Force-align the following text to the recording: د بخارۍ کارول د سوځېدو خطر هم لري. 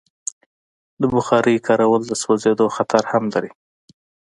د 1.01 1.03
بخارۍ 1.13 1.57
کارول 1.67 2.01
د 2.07 2.13
سوځېدو 2.21 2.65
خطر 2.75 3.03
هم 3.11 3.23
لري. 3.33 3.51